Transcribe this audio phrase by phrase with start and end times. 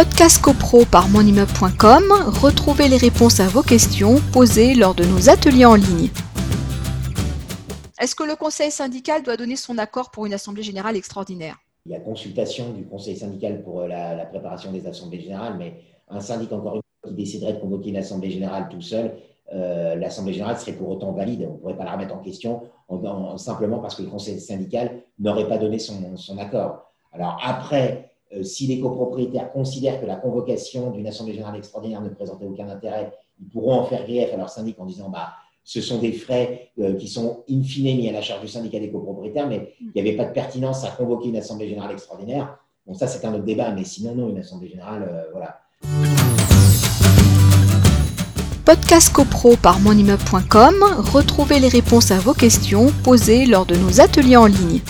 [0.00, 2.04] Podcast CoPro par monimmeuble.com,
[2.40, 6.08] retrouvez les réponses à vos questions posées lors de nos ateliers en ligne.
[8.00, 11.58] Est-ce que le conseil syndical doit donner son accord pour une assemblée générale extraordinaire?
[11.84, 15.82] Il y a consultation du conseil syndical pour la, la préparation des assemblées générales, mais
[16.08, 19.18] un syndic, encore une fois, qui déciderait de convoquer une assemblée générale tout seul,
[19.52, 21.46] euh, l'Assemblée générale serait pour autant valide.
[21.46, 22.62] On ne pourrait pas la remettre en question
[23.36, 26.90] simplement parce que le conseil syndical n'aurait pas donné son, accord.
[27.12, 28.09] Alors après, euh,
[28.42, 33.12] si les copropriétaires considèrent que la convocation d'une Assemblée générale extraordinaire ne présentait aucun intérêt,
[33.40, 35.30] ils pourront en faire grief à leur syndic en disant bah,
[35.64, 38.78] ce sont des frais euh, qui sont in fine mis à la charge du syndicat
[38.78, 42.58] des copropriétaires, mais il n'y avait pas de pertinence à convoquer une Assemblée générale extraordinaire.
[42.86, 45.60] Bon, ça, c'est un autre débat, mais sinon, non, une Assemblée générale, voilà
[48.72, 50.74] podcast copro par monimmeuble.com,
[51.12, 54.80] retrouvez les réponses à vos questions posées lors de nos ateliers en ligne.